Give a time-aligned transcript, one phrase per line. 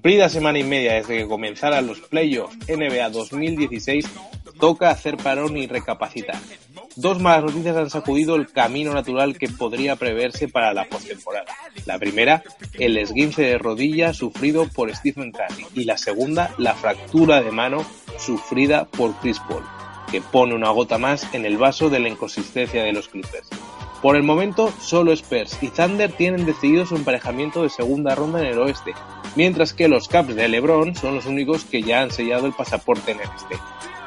[0.00, 4.06] Cumplida semana y media desde que comenzaran los playoffs NBA 2016,
[4.58, 6.38] toca hacer parón y recapacitar.
[6.96, 11.54] Dos malas noticias han sacudido el camino natural que podría preverse para la postemporada.
[11.84, 12.42] La primera,
[12.78, 17.84] el esguince de rodilla sufrido por Stephen Curry y la segunda, la fractura de mano
[18.18, 19.64] sufrida por Chris Paul,
[20.10, 23.50] que pone una gota más en el vaso de la inconsistencia de los Clippers.
[24.02, 28.46] Por el momento, solo Spurs y Thunder tienen decidido su emparejamiento de segunda ronda en
[28.46, 28.94] el oeste,
[29.36, 33.12] mientras que los Caps de LeBron son los únicos que ya han sellado el pasaporte
[33.12, 33.56] en el este.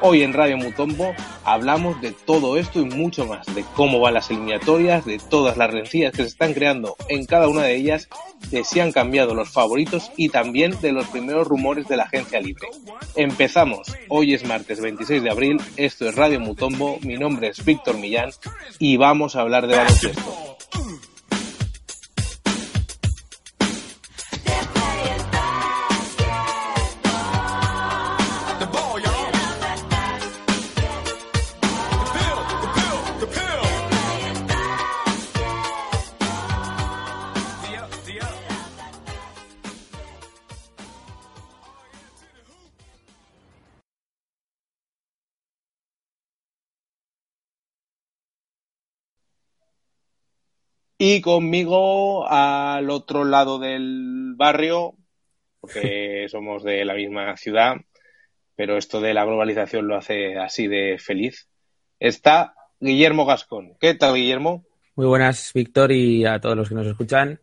[0.06, 4.28] Hoy en Radio Mutombo hablamos de todo esto y mucho más, de cómo van las
[4.28, 8.10] eliminatorias, de todas las rencillas que se están creando en cada una de ellas,
[8.50, 12.38] de si han cambiado los favoritos y también de los primeros rumores de la agencia
[12.38, 12.68] libre.
[13.16, 17.96] Empezamos, hoy es martes 26 de abril, esto es Radio Mutombo, mi nombre es Víctor
[17.96, 18.28] Millán
[18.78, 20.43] y vamos a hablar de baloncesto.
[51.06, 54.94] Y conmigo al otro lado del barrio,
[55.60, 57.76] porque somos de la misma ciudad,
[58.56, 61.46] pero esto de la globalización lo hace así de feliz,
[62.00, 63.76] está Guillermo Gascón.
[63.78, 64.64] ¿Qué tal, Guillermo?
[64.94, 67.38] Muy buenas, Víctor, y a todos los que nos escuchan.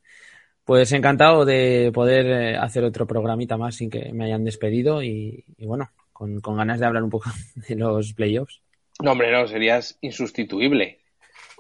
[0.66, 5.46] Pues encantado de poder eh, hacer otro programita más sin que me hayan despedido y,
[5.60, 7.30] bueno, con, con ganas de hablar un poco
[7.70, 8.64] de los playoffs.
[9.04, 11.01] No, hombre, no, serías insustituible.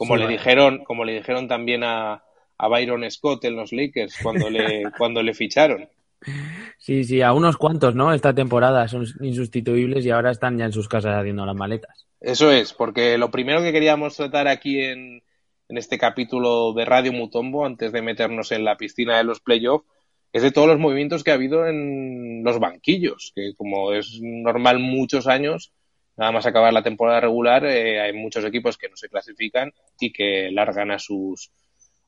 [0.01, 2.23] Como le dijeron, como le dijeron también a,
[2.57, 5.88] a Byron Scott en los Lakers cuando le, cuando le ficharon.
[6.79, 8.12] Sí, sí, a unos cuantos, ¿no?
[8.12, 12.07] Esta temporada son insustituibles y ahora están ya en sus casas haciendo las maletas.
[12.19, 15.22] Eso es, porque lo primero que queríamos tratar aquí en,
[15.69, 19.85] en este capítulo de Radio Mutombo, antes de meternos en la piscina de los playoffs,
[20.33, 24.79] es de todos los movimientos que ha habido en los banquillos, que como es normal
[24.79, 25.72] muchos años,
[26.17, 30.11] nada más acabar la temporada regular, eh, hay muchos equipos que no se clasifican y
[30.11, 31.51] que largan a sus,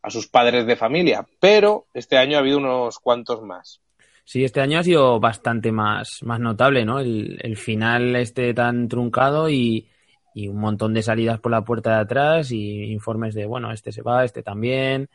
[0.02, 1.26] a sus padres de familia.
[1.40, 3.82] Pero este año ha habido unos cuantos más.
[4.26, 7.00] Sí, este año ha sido bastante más, más notable, ¿no?
[7.00, 9.90] El, el final este tan truncado y,
[10.34, 13.92] y, un montón de salidas por la puerta de atrás y informes de, bueno, este
[13.92, 15.10] se va, este también.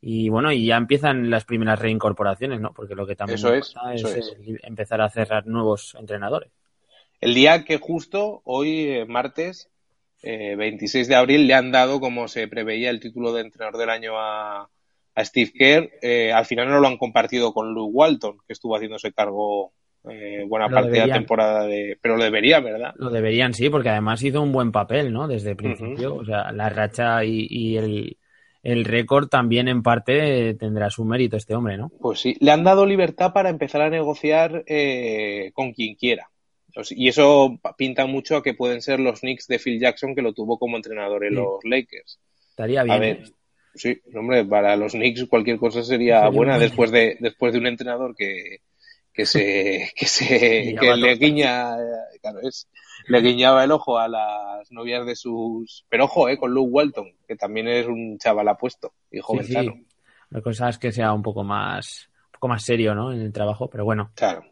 [0.00, 2.72] Y bueno, y ya empiezan las primeras reincorporaciones, ¿no?
[2.72, 6.50] Porque lo que también eso es, eso es, es, empezar a cerrar nuevos entrenadores.
[7.22, 9.70] El día que justo hoy, eh, martes,
[10.24, 13.90] eh, 26 de abril, le han dado, como se preveía, el título de entrenador del
[13.90, 14.68] año a,
[15.14, 15.90] a Steve Kerr.
[16.02, 19.72] Eh, al final no lo han compartido con Luke Walton, que estuvo haciéndose cargo
[20.10, 21.96] eh, buena Lo parte de la temporada de...
[22.02, 22.92] Pero lo debería, ¿verdad?
[22.96, 25.28] Lo deberían, sí, porque además hizo un buen papel, ¿no?
[25.28, 26.16] Desde el principio.
[26.16, 28.16] O sea, la racha y, y el,
[28.64, 31.92] el récord también en parte tendrá su mérito este hombre, ¿no?
[32.00, 36.31] Pues sí, le han dado libertad para empezar a negociar eh, con quien quiera.
[36.90, 40.32] Y eso pinta mucho a que pueden ser los Knicks de Phil Jackson, que lo
[40.32, 41.36] tuvo como entrenador en Sí.
[41.36, 42.18] los Lakers.
[42.50, 42.96] Estaría bien.
[42.96, 43.22] A ver,
[43.74, 47.66] sí, hombre, para los Knicks cualquier cosa sería Sería buena después de, después de un
[47.66, 48.58] entrenador que,
[49.12, 52.68] que se, que se, que le guiña, eh, claro, es,
[53.08, 57.12] le guiñaba el ojo a las novias de sus, pero ojo, eh, con Luke Walton,
[57.28, 59.72] que también es un chaval apuesto y Sí, jovenzano.
[59.74, 59.86] sí.
[60.30, 63.12] La cosa es que sea un poco más, un poco más serio, ¿no?
[63.12, 64.10] En el trabajo, pero bueno.
[64.14, 64.44] Claro.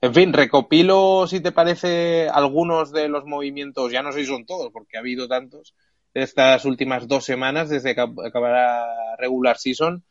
[0.00, 4.44] En fin, recopilo, si te parece, algunos de los movimientos, ya no sé si son
[4.46, 5.74] todos, porque ha habido tantos,
[6.14, 8.84] estas últimas dos semanas desde que ac- acabará
[9.18, 10.04] regular season.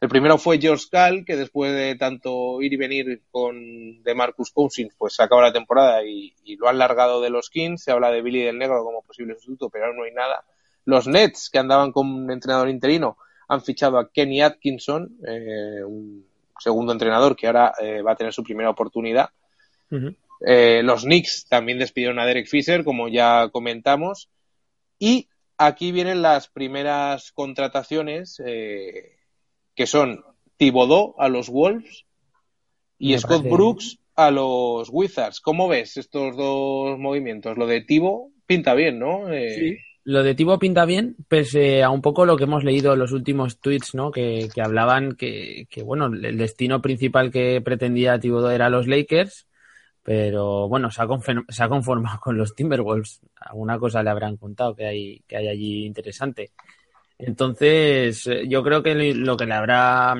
[0.00, 4.52] El primero fue George Cal, que después de tanto ir y venir con de Marcus
[4.52, 7.84] Cousins, pues acaba la temporada y, y lo han largado de los Kings.
[7.84, 10.44] Se habla de Billy del Negro como posible sustituto, pero aún no hay nada.
[10.86, 13.18] Los Nets, que andaban con un entrenador interino,
[13.48, 16.27] han fichado a Kenny Atkinson, eh, un
[16.58, 19.30] segundo entrenador que ahora eh, va a tener su primera oportunidad.
[20.46, 24.28] Eh, los Knicks también despidieron a Derek Fisher, como ya comentamos.
[24.98, 29.16] Y aquí vienen las primeras contrataciones, eh,
[29.74, 30.24] que son
[30.56, 32.04] Thibodeau a los Wolves
[32.98, 35.40] y Me Scott parece- Brooks a los Wizards.
[35.40, 37.56] ¿Cómo ves estos dos movimientos?
[37.56, 39.32] Lo de Thibaut pinta bien, ¿no?
[39.32, 39.78] Eh,
[40.08, 43.12] Lo de Tibo pinta bien, pese a un poco lo que hemos leído en los
[43.12, 44.10] últimos tweets, ¿no?
[44.10, 49.46] Que, hablaban que, que, bueno, el destino principal que pretendía Thibodeau era los Lakers,
[50.02, 51.06] pero bueno, se ha,
[51.50, 53.20] se ha conformado con los Timberwolves.
[53.36, 56.52] Alguna cosa le habrán contado que hay, que hay allí interesante.
[57.18, 60.14] Entonces, eh, yo creo que lo que le habrá,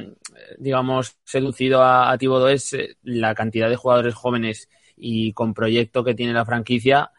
[0.58, 2.18] digamos, seducido a, a
[2.50, 4.68] es eh, la cantidad de jugadores jóvenes
[4.98, 7.10] y con proyecto que tiene la franquicia.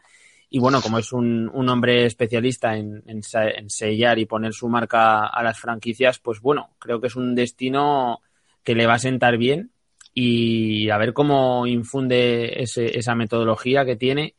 [0.52, 5.28] Y bueno, como es un, un hombre especialista en, en, sellar y poner su marca
[5.28, 8.20] a las franquicias, pues bueno, creo que es un destino
[8.64, 9.70] que le va a sentar bien
[10.12, 14.34] y a ver cómo infunde ese, esa metodología que tiene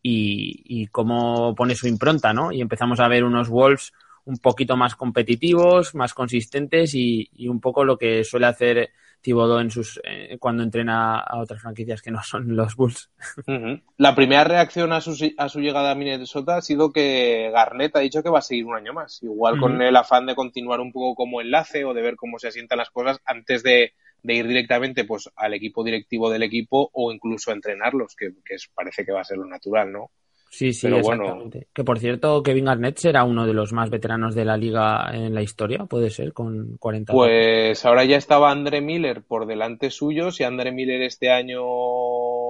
[0.00, 2.52] y, y, cómo pone su impronta, ¿no?
[2.52, 3.92] Y empezamos a ver unos Wolves
[4.24, 8.90] un poquito más competitivos, más consistentes y, y un poco lo que suele hacer
[9.20, 13.10] Thibodeau en sus eh, cuando entrena a otras franquicias que no son los Bulls.
[13.46, 13.82] Uh -huh.
[13.96, 18.00] La primera reacción a su, a su llegada a Minnesota ha sido que Garnett ha
[18.00, 19.60] dicho que va a seguir un año más, igual uh -huh.
[19.60, 22.78] con el afán de continuar un poco como enlace o de ver cómo se asientan
[22.78, 27.50] las cosas antes de, de ir directamente pues al equipo directivo del equipo o incluso
[27.50, 30.10] a entrenarlos, que, que parece que va a ser lo natural, ¿no?
[30.56, 31.58] Sí, sí, Pero exactamente.
[31.58, 31.70] Bueno.
[31.74, 35.34] Que por cierto, Kevin Garnett será uno de los más veteranos de la liga en
[35.34, 37.22] la historia, puede ser, con 40 años.
[37.22, 40.30] Pues ahora ya estaba Andre Miller por delante suyo.
[40.30, 41.60] Si Andre Miller este año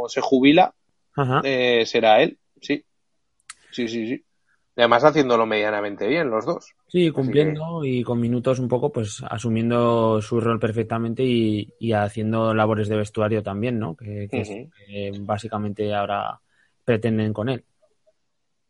[0.06, 0.72] se jubila,
[1.42, 2.84] eh, será él, sí.
[3.72, 4.24] Sí, sí, sí.
[4.76, 6.76] Y además haciéndolo medianamente bien los dos.
[6.86, 7.88] Sí, cumpliendo que...
[7.88, 12.98] y con minutos un poco, pues asumiendo su rol perfectamente y, y haciendo labores de
[12.98, 13.96] vestuario también, ¿no?
[13.96, 14.70] Que, que, uh -huh.
[14.86, 16.38] es, que básicamente ahora
[16.84, 17.64] pretenden con él.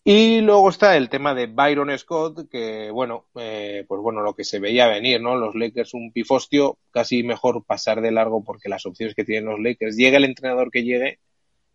[0.09, 4.45] Y luego está el tema de Byron Scott, que bueno, eh, pues bueno, lo que
[4.45, 5.35] se veía venir, ¿no?
[5.35, 9.59] Los Lakers un pifostio, casi mejor pasar de largo porque las opciones que tienen los
[9.59, 11.19] Lakers, llegue el entrenador que llegue,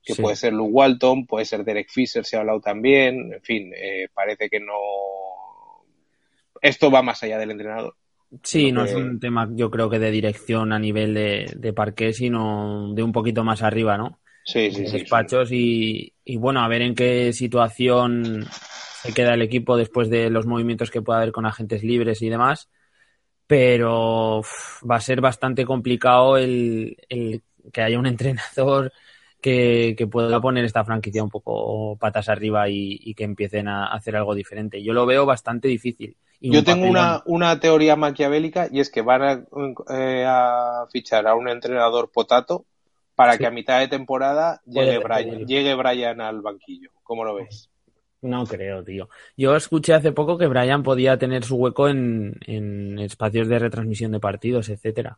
[0.02, 0.22] que sí.
[0.22, 4.08] puede ser Luke Walton, puede ser Derek Fisher, se ha hablado también, en fin, eh,
[4.14, 4.78] parece que no...
[6.62, 7.98] Esto va más allá del entrenador.
[8.44, 12.14] Sí, no es un tema yo creo que de dirección a nivel de, de parque,
[12.14, 14.22] sino de un poquito más arriba, ¿no?
[14.46, 16.14] Sí, sí, despachos sí.
[16.26, 18.46] Y, y, bueno, a ver en qué situación
[19.02, 22.30] se queda el equipo después de los movimientos que pueda haber con agentes libres y
[22.30, 22.70] demás.
[23.48, 27.42] Pero uf, va a ser bastante complicado el, el
[27.74, 28.92] que haya un entrenador
[29.42, 33.88] que, que, pueda poner esta franquicia un poco patas arriba y, y, que empiecen a
[33.88, 34.84] hacer algo diferente.
[34.84, 36.16] Yo lo veo bastante difícil.
[36.40, 39.44] Y Yo tengo una, una, teoría maquiavélica y es que van a,
[39.96, 42.66] eh, a fichar a un entrenador potato
[43.16, 43.40] para sí.
[43.40, 46.92] que a mitad de temporada llegue Brian, llegue Brian al banquillo.
[47.04, 47.70] ¿Cómo lo ves?
[48.22, 49.10] No creo, tío.
[49.36, 54.12] Yo escuché hace poco que Brian podía tener su hueco en, en espacios de retransmisión
[54.12, 55.18] de partidos, etcétera.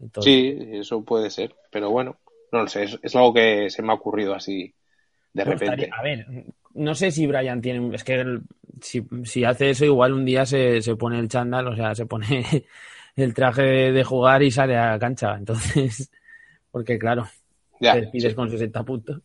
[0.00, 0.32] Entonces...
[0.32, 2.18] Sí, eso puede ser, pero bueno,
[2.50, 4.74] no lo sé, es, es algo que se me ha ocurrido así
[5.32, 5.90] de repente.
[5.92, 6.26] a ver,
[6.74, 8.42] no sé si Brian tiene, es que el,
[8.80, 12.06] si, si, hace eso igual un día se, se pone el chándal, o sea, se
[12.06, 12.44] pone
[13.16, 16.10] el traje de jugar y sale a la cancha, entonces
[16.74, 17.28] porque claro,
[17.78, 18.34] ya, te despides sí.
[18.34, 19.20] con 60 puntos.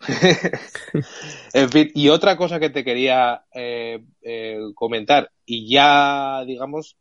[1.52, 6.96] en fin, y otra cosa que te quería eh, eh, comentar, y ya, digamos,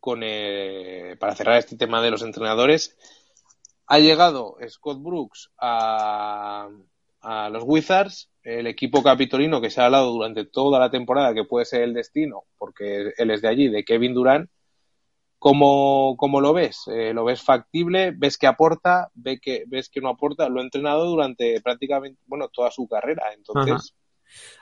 [0.00, 2.94] con eh, para cerrar este tema de los entrenadores,
[3.86, 6.68] ha llegado Scott Brooks a,
[7.22, 11.44] a los Wizards, el equipo capitolino que se ha hablado durante toda la temporada que
[11.44, 14.50] puede ser el destino, porque él es de allí, de Kevin Durant,
[15.38, 16.82] ¿Cómo, cómo lo ves?
[16.88, 18.12] Eh, ¿Lo ves factible?
[18.16, 19.08] ¿Ves que aporta?
[19.14, 20.48] ¿Ves que, ¿Ves que no aporta?
[20.48, 23.22] Lo ha entrenado durante prácticamente, bueno, toda su carrera.
[23.34, 23.94] Entonces.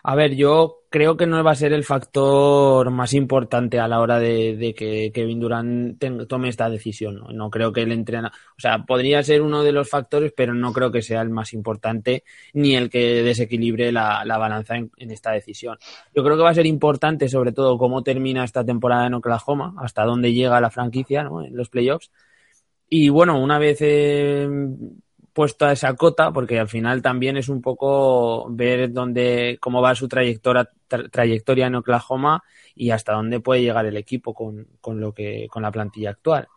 [0.03, 4.01] A ver, yo creo que no va a ser el factor más importante a la
[4.01, 7.23] hora de, que Kevin Durant tome esta decisión.
[7.33, 7.51] ¿no?
[7.51, 8.33] creo que él entrena.
[8.57, 11.53] O sea, podría ser uno de los factores, pero no creo que sea el más
[11.53, 15.79] importante ni el que desequilibre la, la balanza en, en, esta decisión.
[16.15, 19.75] Yo creo que va a ser importante, sobre todo, cómo termina esta temporada en Oklahoma,
[19.79, 21.43] hasta dónde llega la franquicia ¿no?
[21.45, 22.11] en los playoffs.
[22.89, 24.49] Y bueno, una vez eh,
[25.37, 29.95] puesto a esa cota porque al final también es un poco ver dónde cómo va
[29.95, 32.43] su trayectoria tra, trayectoria en Oklahoma
[32.75, 36.49] y hasta dónde puede llegar el equipo con, con lo que con la plantilla actual.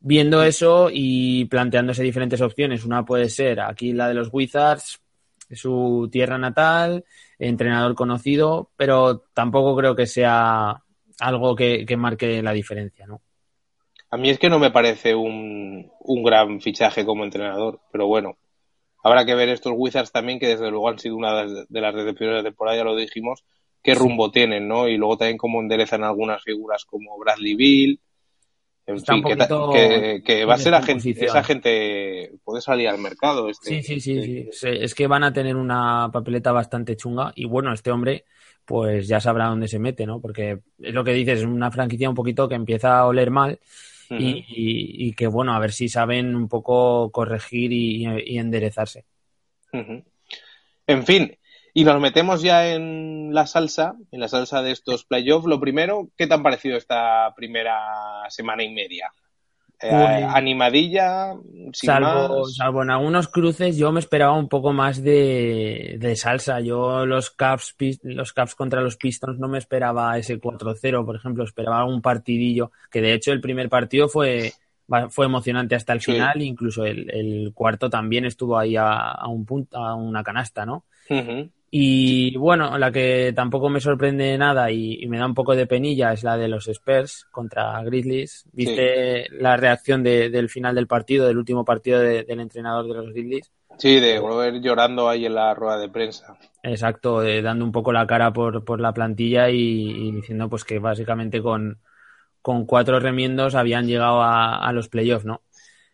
[0.00, 4.98] Viendo eso y planteándose diferentes opciones, una puede ser aquí la de los Wizards,
[5.50, 7.04] su tierra natal,
[7.38, 10.82] entrenador conocido, pero tampoco creo que sea
[11.20, 13.20] algo que, que marque la diferencia, ¿no?
[14.16, 18.38] A mí es que no me parece un, un gran fichaje como entrenador, pero bueno,
[19.04, 22.14] habrá que ver estos Wizards también, que desde luego han sido una de las de
[22.14, 23.44] primera temporada, ya lo dijimos,
[23.82, 24.88] qué rumbo tienen, ¿no?
[24.88, 28.00] Y luego también cómo enderezan algunas figuras como Bradley Bill,
[28.86, 32.98] en Está fin, que, que, que, va a ser gente, esa gente, puede salir al
[32.98, 33.50] mercado.
[33.50, 34.52] Este, sí, sí, sí, este...
[34.52, 38.24] sí, es que van a tener una papeleta bastante chunga y bueno, este hombre
[38.64, 40.22] pues ya sabrá dónde se mete, ¿no?
[40.22, 43.60] Porque es lo que dices, es una franquicia un poquito que empieza a oler mal
[44.10, 44.20] Uh -huh.
[44.20, 49.04] y, y, y, que bueno, a ver si saben un poco corregir y, y enderezarse.
[49.72, 50.04] Uh -huh.
[50.86, 51.36] En fin,
[51.78, 55.46] Y nos metemos ya en la salsa, en la salsa de estos playoffs.
[55.46, 59.12] Lo primero, ¿qué te han parecido esta primera semana y media?
[59.80, 61.34] Eh, animadilla,
[61.72, 62.56] sin Salvo, más.
[62.56, 66.60] salvo en algunos cruces, yo me esperaba un poco más de, de salsa.
[66.60, 71.44] Yo los Caps, los Caps contra los Pistons no me esperaba ese 4-0, por ejemplo,
[71.44, 74.56] esperaba un partidillo, que de hecho el primer partido fue,
[75.10, 76.12] fue emocionante hasta el Sí.
[76.12, 80.64] final, incluso el, el cuarto también estuvo ahí a, a un punto, a una canasta,
[80.66, 80.86] ¿no?
[81.70, 85.66] Y bueno, la que tampoco me sorprende nada y, y me da un poco de
[85.66, 88.44] penilla es la de los Spurs contra Grizzlies.
[88.52, 92.94] ¿Viste la reacción de- del final del partido, del último partido de- del entrenador de
[92.94, 93.50] los Grizzlies?
[93.78, 96.38] Sí, de Glover llorando ahí en la rueda de prensa.
[96.62, 100.78] Exacto, dando un poco la cara por, por la plantilla y, y diciendo pues que
[100.78, 101.78] básicamente con,
[102.42, 105.42] con cuatro remiendos habían llegado a, a los playoffs, ¿no?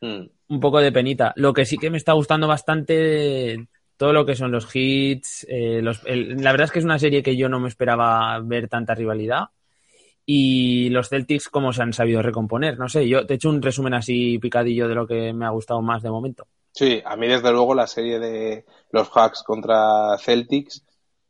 [0.01, 0.27] Mm.
[0.49, 1.33] un poco de penita.
[1.37, 3.69] Lo que sí que me está gustando bastante
[4.03, 5.47] todo lo que son los hits.
[5.49, 8.37] eh, los- el- la verdad es que es una serie que yo no me esperaba
[8.41, 9.51] ver tanta rivalidad.
[10.27, 12.79] Y los Celtics, cómo se han sabido recomponer.
[12.79, 15.51] No sé, yo te he hecho un resumen así picadillo de lo que me ha
[15.51, 16.49] gustado más de momento.
[16.73, 20.85] Sí, a mí desde luego la serie de los Hawks contra Celtics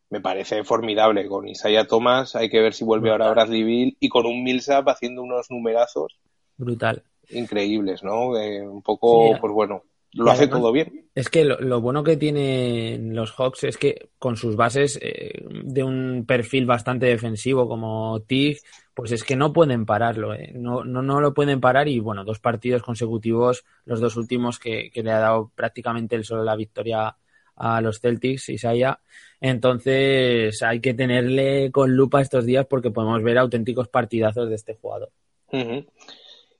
[0.08, 1.28] me parece formidable.
[1.28, 4.88] Con Isaiah Thomas hay que ver si vuelve ahora Bradley Bill y con un Millsap
[4.88, 6.18] haciendo unos numerazos
[6.56, 7.02] Brutal.
[7.30, 8.36] increíbles, ¿no?
[8.38, 11.08] Eh, un poco, Sí, pues bueno, lo hace además- todo bien.
[11.14, 15.44] Es que lo, lo bueno que tienen los Hawks es que con sus bases eh,
[15.64, 18.58] de un perfil bastante defensivo como TIG,
[18.94, 20.52] pues es que no pueden pararlo, eh.
[20.54, 24.90] no, no, no lo pueden parar y bueno, dos partidos consecutivos, los dos últimos que,
[24.90, 27.14] que le ha dado prácticamente el solo la victoria
[27.56, 28.98] a los Celtics, Isaiah.
[29.40, 34.74] Entonces hay que tenerle con lupa estos días porque podemos ver auténticos partidazos de este
[34.80, 35.10] jugador.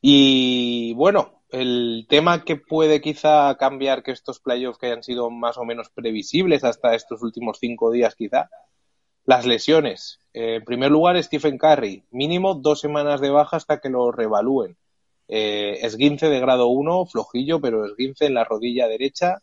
[0.01, 5.59] Y bueno, el tema que puede quizá cambiar que estos playoffs que hayan sido más
[5.59, 8.49] o menos previsibles hasta estos últimos cinco días quizá,
[9.25, 10.19] las lesiones.
[10.33, 14.77] Eh, en primer lugar, Stephen Curry, mínimo dos semanas de baja hasta que lo revalúen.
[15.29, 19.43] Eh, esguince de grado 1, flojillo, pero esguince en la rodilla derecha.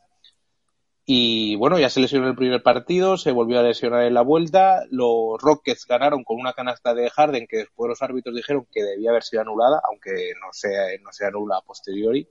[1.12, 4.22] Y bueno, ya se lesionó en el primer partido, se volvió a lesionar en la
[4.22, 4.84] vuelta.
[4.92, 9.10] Los Rockets ganaron con una canasta de Harden que después los árbitros dijeron que debía
[9.10, 12.28] haber sido anulada, aunque no se, no se anula a posteriori.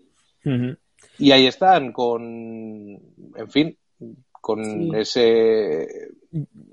[1.18, 3.76] Y ahí están con, en fin,
[4.40, 4.90] con Sí.
[4.94, 5.88] ese...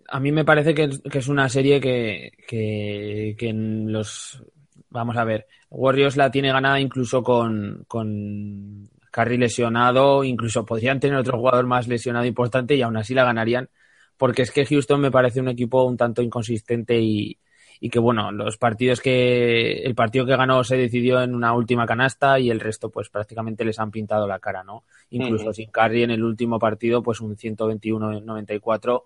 [0.07, 4.43] a mí me parece que, es- que es una serie que, que, que en los
[4.91, 11.17] vamos a ver, Warriors la tiene ganada incluso con, con Curry lesionado, incluso podrían tener
[11.17, 13.69] otro jugador más lesionado importante y aún así la ganarían,
[14.17, 17.37] porque es que Houston me parece un equipo un tanto inconsistente y,
[17.79, 21.85] y que bueno, los partidos que el partido que ganó se decidió en una última
[21.85, 24.83] canasta y el resto pues prácticamente les han pintado la cara, ¿no?
[25.11, 29.03] Incluso sin Curry en el último partido pues un 121-94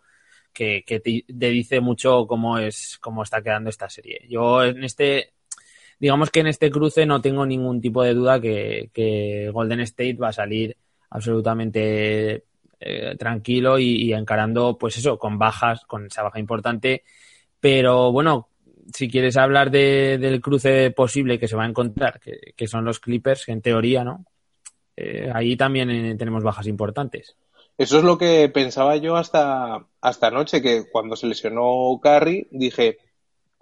[0.52, 4.26] que, que te, te dice mucho cómo es cómo está quedando esta serie.
[4.28, 5.34] Yo en este
[6.00, 10.16] digamos que en este cruce no tengo ningún tipo de duda que, que Golden State
[10.16, 10.78] va a salir
[11.10, 12.46] absolutamente
[12.80, 17.04] eh, tranquilo y, encarando, pues eso, con bajas, con esa baja importante.
[17.60, 18.48] Pero bueno,
[18.94, 22.86] si quieres hablar de, del cruce posible que se va a encontrar, que, que son
[22.86, 24.26] los Clippers, en teoría, ¿no?
[24.96, 27.36] Eh, ahí también eh, tenemos bajas importantes.
[27.78, 32.98] Eso es lo que pensaba yo hasta, hasta anoche, que cuando se lesionó Curry dije,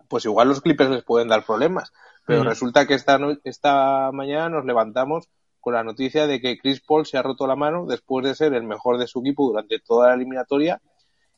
[0.08, 1.94] pues igual los Clippers les pueden dar problemas.
[2.28, 2.50] Pero Ujú.
[2.50, 5.30] resulta que esta, no- esta mañana nos levantamos
[5.60, 8.54] con la noticia de que Chris Paul se ha roto la mano después de ser
[8.54, 10.82] el mejor de su equipo durante toda la eliminatoria,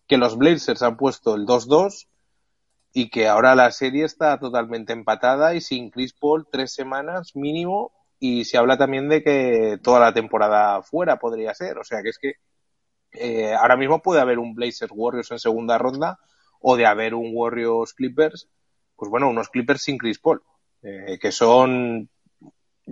[0.07, 2.07] que los Blazers han puesto el 2-2
[2.93, 7.91] y que ahora la serie está totalmente empatada y sin Chris Paul tres semanas mínimo
[8.19, 11.77] y se habla también de que toda la temporada fuera podría ser.
[11.77, 12.33] O sea que es que
[13.11, 16.19] eh, ahora mismo puede haber un Blazers Warriors en segunda ronda
[16.61, 18.49] o de haber un Warriors Clippers,
[18.95, 20.41] pues bueno, unos Clippers sin Chris Paul,
[20.81, 22.09] eh, que son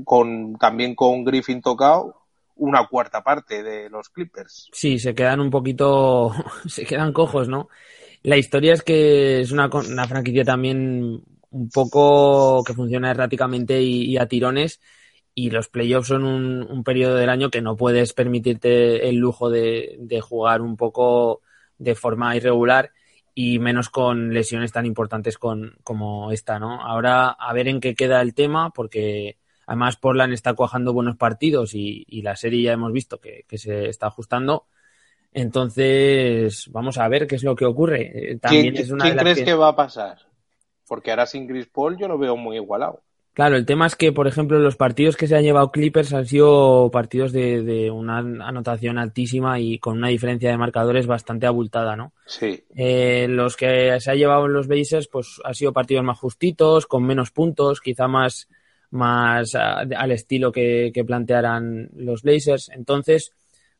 [0.03, 2.15] con también con Griffin tocado
[2.57, 4.69] una cuarta parte de los Clippers.
[4.71, 6.33] Sí, se quedan un poquito,
[6.67, 7.69] se quedan cojos, ¿no?
[8.23, 14.17] La historia es que es una, una franquicia también un poco que funciona erráticamente y,
[14.17, 14.81] a tirones
[15.33, 20.19] y los playoffs son un, periodo del año que no puedes permitirte el lujo de
[20.21, 21.41] jugar un poco
[21.77, 22.91] de forma irregular
[23.39, 26.81] y menos con lesiones tan importantes con, como esta, ¿no?
[26.81, 31.75] Ahora a ver en qué queda el tema porque además Portland está cuajando buenos partidos
[31.75, 34.65] y, y la serie ya hemos visto que, que se está ajustando.
[35.33, 38.31] Entonces, vamos a ver qué es lo que ocurre.
[38.33, 39.53] Eh, También ¿Quién, es una quién crees que- que...
[39.53, 40.17] va a pasar?
[40.87, 43.03] Porque ahora sin Chris Paul yo lo veo muy igualado.
[43.37, 46.25] Claro, el tema es que, por ejemplo, los partidos que se han llevado Clippers han
[46.25, 52.13] sido partidos de, una anotación altísima y con una diferencia de marcadores bastante abultada, ¿no?
[52.25, 52.63] Sí.
[52.75, 57.03] Eh, los que se ha llevado los Blazers, pues han sido partidos más justitos, con
[57.03, 58.49] menos puntos, quizá más,
[58.89, 62.69] más al estilo que, que plantearan los Blazers.
[62.69, 63.33] Entonces,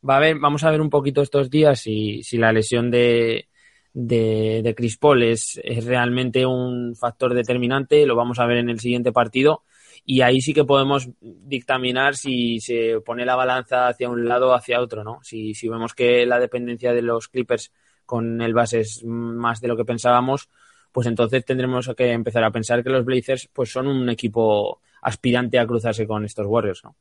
[0.08, 3.48] va a ver, vamos a ver un poquito estos días si, si la lesión de,
[3.94, 8.80] de, de Chris Paul es, realmente un factor determinante, lo vamos a ver en el
[8.80, 9.64] siguiente partido
[10.06, 14.54] y ahí sí que podemos dictaminar si se pone la balanza hacia un lado o
[14.54, 15.20] hacia otro, ¿no?
[15.24, 17.74] Si, si vemos que la dependencia de los Clippers
[18.06, 20.50] con el base es más de lo que pensábamos,
[20.92, 25.60] pues entonces tendremos que empezar a pensar que los Blazers pues son un equipo aspirante
[25.60, 26.96] a cruzarse con estos Warriors, ¿no?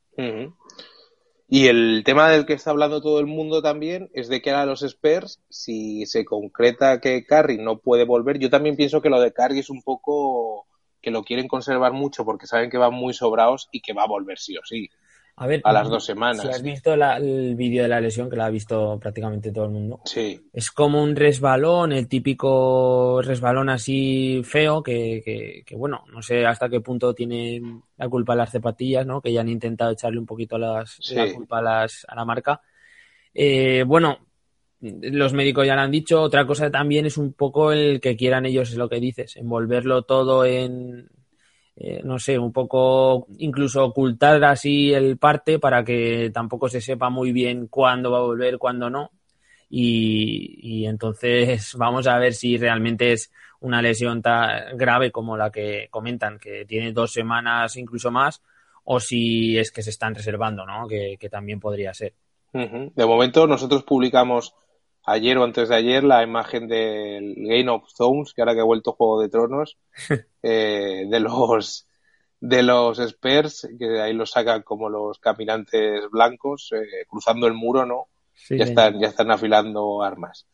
[1.48, 4.66] Y el tema del que está hablando todo el mundo también es de que a
[4.66, 9.20] los Spurs, si se concreta que Curry no puede volver, yo también pienso que lo
[9.20, 10.66] de Curry es un poco
[11.00, 14.08] que lo quieren conservar mucho porque saben que van muy sobrados y que va a
[14.08, 14.90] volver sí o sí.
[15.38, 16.40] A ver, a las dos semanas.
[16.40, 19.71] Si has visto el vídeo de la lesión, que lo ha visto prácticamente todo el
[19.71, 20.00] mundo.
[20.07, 20.40] Sí.
[20.50, 26.71] Es como un resbalón, el típico resbalón así feo, que, que, bueno, no sé hasta
[26.71, 27.61] qué punto tiene
[27.99, 29.21] la culpa las zapatillas, ¿no?
[29.21, 32.62] Que ya han intentado echarle un poquito las, la culpa a, las, a la marca.
[33.35, 34.19] Eh, bueno,
[34.81, 36.23] los médicos ya lo han dicho.
[36.23, 40.00] Otra cosa también es un poco el que quieran ellos, es lo que dices, envolverlo
[40.02, 41.11] todo en,
[41.78, 47.11] eh, no sé, un poco incluso ocultar así el parte para que tampoco se sepa
[47.11, 49.11] muy bien cuándo va a volver, cuándo no.
[49.68, 53.30] Y, entonces vamos a ver si realmente es
[53.61, 58.42] una lesión tan grave como la que comentan, que tiene dos semanas incluso más,
[58.85, 60.87] o si es que se están reservando, ¿no?
[60.88, 62.14] Que, también podría ser.
[62.52, 64.54] De momento nosotros publicamos
[65.06, 68.64] ayer o antes de ayer la imagen del Game of Thrones, que ahora que ha
[68.64, 69.78] vuelto Juego de Tronos,
[70.42, 71.86] eh, de los
[72.38, 77.87] de los Spurs, que ahí los sacan como los caminantes blancos, eh, cruzando el muro,
[77.87, 78.09] ¿no?
[78.50, 80.46] ya están, ya están afilando armas.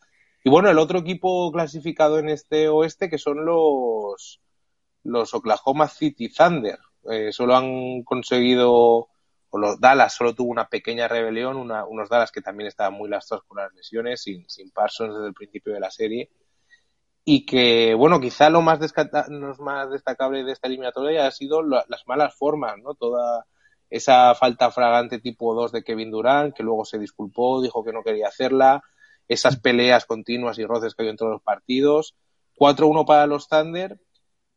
[0.43, 4.41] Y bueno, el otro equipo clasificado en este oeste, que son los,
[5.03, 6.79] los Oklahoma City Thunder.
[7.09, 9.09] Eh, solo han conseguido
[9.55, 13.45] o los Dallas solo tuvo una pequeña rebelión, unos Dallas que también estaban muy lastrados
[13.47, 16.31] con las lesiones, sin, sin Parsons desde el principio de la serie.
[17.23, 18.79] Y que, bueno, quizá lo más,
[19.59, 22.95] más destacable de esta eliminatoria ha sido las malas formas, ¿no?
[22.95, 23.45] Toda
[23.91, 28.01] esa falta fragante tipo 2 de Kevin Durant, que luego se disculpó, dijo que no
[28.01, 28.81] quería hacerla,
[29.27, 32.15] esas peleas continuas y roces que hay en todos los partidos.
[32.57, 33.99] 4-1 para los Thunder,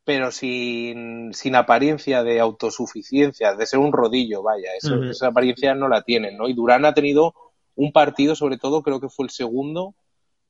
[0.07, 6.03] pero sin, sin apariencia de autosuficiencia, de ser un rodillo, vaya, esa apariencia no la
[6.03, 6.49] tienen, ¿no?
[6.49, 7.35] Y Durán ha tenido
[7.75, 9.97] un partido, sobre todo, creo que fue el segundo,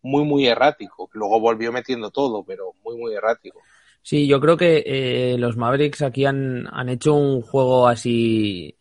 [0.03, 1.09] muy, muy errático.
[1.15, 3.59] Luego volvió metiendo todo, pero muy, muy errático.
[4.03, 8.77] Sí, yo creo que eh, los Mavericks aquí han, han hecho un juego así,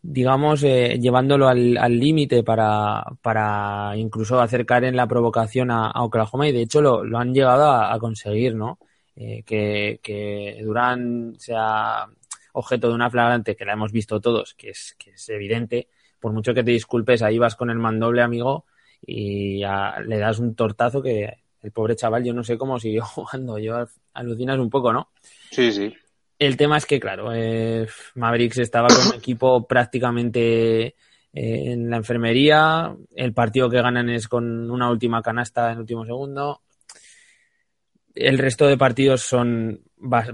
[0.00, 6.52] digamos, eh, llevándolo al límite para, para incluso acercar en la provocación a, Oklahoma y
[6.52, 8.78] de hecho lo, lo han llegado a conseguir, ¿no?
[9.16, 12.06] Eh, que, que Durán sea
[12.52, 15.88] objeto de una flagrante que la hemos visto todos, que es, que es evidente,
[16.20, 18.64] por mucho que te disculpes, ahí vas con el mandoble, amigo,
[19.06, 23.58] y le das un tortazo que el pobre chaval, yo no sé cómo siguió jugando,
[23.58, 25.10] yo alucinas un poco, ¿no?
[25.50, 25.94] Sí, sí.
[26.38, 30.94] El tema es que, claro, eh, Mavericks estaba con un equipo prácticamente eh,
[31.32, 36.62] en la enfermería, el partido que ganan es con una última canasta en último segundo,
[38.14, 39.80] el resto de partidos son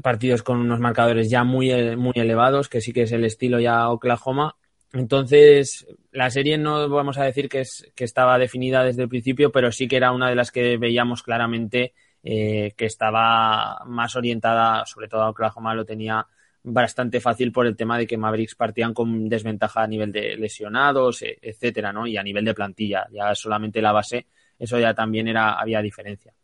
[0.02, 3.88] partidos con unos marcadores ya muy, muy elevados, que sí que es el estilo ya
[3.88, 4.56] Oklahoma.
[4.92, 9.52] Entonces, la serie no vamos a decir que, es, que estaba definida desde el principio,
[9.52, 14.84] pero sí que era una de las que veíamos claramente eh, que estaba más orientada,
[14.84, 16.26] sobre todo Oklahoma lo tenía
[16.62, 21.22] bastante fácil por el tema de que Mavericks partían con desventaja a nivel de lesionados,
[21.22, 22.06] e, etcétera, ¿no?
[22.06, 24.26] Y a nivel de plantilla, ya solamente la base,
[24.58, 26.34] eso ya también era, había diferencia.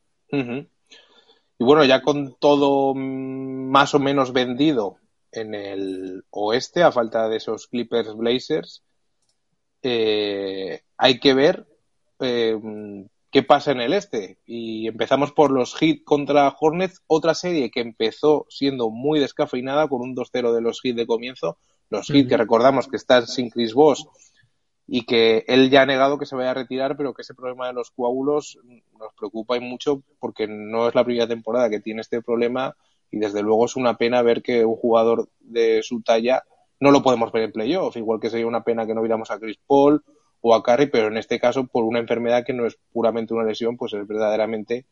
[1.59, 4.99] Y bueno, ya con todo más o menos vendido
[5.33, 8.83] en el oeste, a falta de esos Clippers Blazers,
[9.83, 11.67] eh, hay que ver
[12.21, 12.59] eh,
[13.31, 14.39] qué pasa en el este.
[14.47, 20.03] Y empezamos por los Heat contra Hornets, otra serie que empezó siendo muy descafeinada con
[20.03, 21.59] un 2-0 de los Heat de comienzo.
[21.89, 24.07] Los Heat, que recordamos que están sin Chris Voss
[24.87, 27.67] y que él ya ha negado que se vaya a retirar, pero que ese problema
[27.67, 28.59] de los coágulos
[28.99, 32.77] nos preocupa y mucho porque no es la primera temporada que tiene este problema
[33.11, 36.45] y desde luego es una pena ver que un jugador de su talla
[36.79, 39.39] no lo podemos ver en playoff, igual que sería una pena que no viéramos a
[39.39, 40.05] Chris Paul
[40.41, 43.45] o a Curry, pero en este caso por una enfermedad que no es puramente una
[43.45, 44.85] lesión, pues es verdaderamente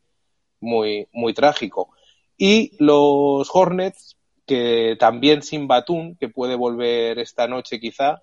[0.61, 1.91] muy, muy trágico.
[2.37, 8.21] Y los Hornets que también sin Batún, que puede volver esta noche quizá,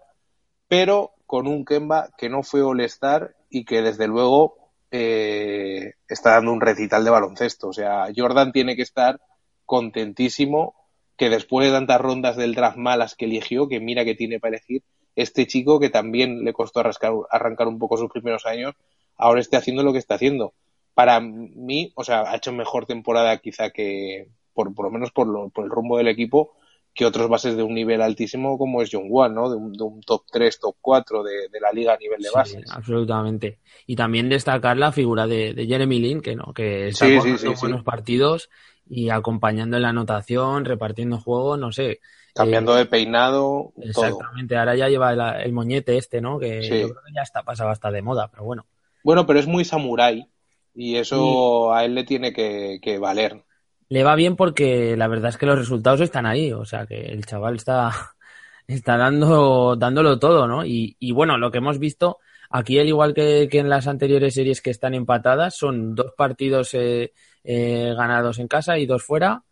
[0.67, 4.57] pero con un Kemba que no fue All-Star y que desde luego
[4.91, 7.69] eh, está dando un recital de baloncesto.
[7.69, 9.21] O sea, Jordan tiene que estar
[9.65, 10.75] contentísimo
[11.15, 14.57] que después de tantas rondas del draft malas que eligió, que mira que tiene para
[14.57, 14.83] elegir,
[15.15, 18.75] este chico que también le costó arrancar un poco sus primeros años,
[19.15, 20.51] ahora esté haciendo lo que está haciendo.
[20.93, 25.27] Para mí, o sea, ha hecho mejor temporada quizá que, por, por lo menos por,
[25.27, 26.57] lo, por el rumbo del equipo,
[26.93, 29.49] que otros bases de un nivel altísimo como es John Wall, ¿no?
[29.49, 32.69] De un, top 3, top 4 de, la liga a nivel de bases.
[32.69, 33.60] absolutamente.
[33.88, 38.49] Y también destacar la figura de, Jeremy Lin, que no, que está jugando buenos partidos
[38.88, 42.01] y acompañando en la anotación, repartiendo juego, no sé.
[42.34, 43.73] Cambiando de peinado.
[43.82, 46.39] Exactamente, ahora ya lleva el, moñete este, ¿no?
[46.39, 48.65] Que yo creo que ya está pasado hasta de moda, pero bueno.
[49.04, 50.27] Bueno, pero es muy samurái
[50.73, 53.43] y eso a él le tiene que, que valer
[53.91, 57.08] le va bien porque la verdad es que los resultados están ahí, o sea que
[57.08, 57.91] el chaval está,
[58.67, 60.65] está dando, dándolo todo, ¿no?
[60.65, 64.34] Y, y bueno, lo que hemos visto aquí, al igual que, que, en las anteriores
[64.34, 67.12] series que están empatadas, son dos partidos eh,
[67.43, 69.43] eh, ganados en casa y dos fuera.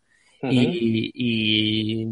[0.42, 2.08] y, y,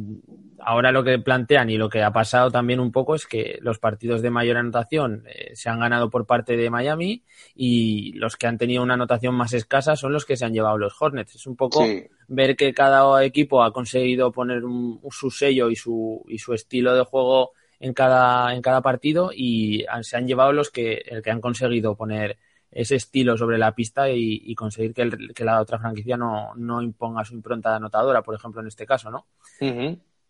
[0.60, 3.78] ahora lo que plantean y lo que ha pasado también un poco es que los
[3.78, 7.22] partidos de mayor anotación eh, se han ganado por parte de Miami
[7.54, 10.76] y los que han tenido una anotación más escasa son los que se han llevado
[10.76, 11.36] los Hornets.
[11.36, 11.82] Es un poco
[12.28, 14.62] ver que cada equipo ha conseguido poner
[15.10, 19.84] su sello y su, y su estilo de juego en cada, en cada partido y
[20.02, 22.38] se han llevado los que, el que han conseguido poner
[22.70, 27.24] ese estilo sobre la pista y, conseguir que, que, la otra franquicia no, no imponga
[27.24, 29.26] su impronta anotadora, por ejemplo, en este caso, ¿no?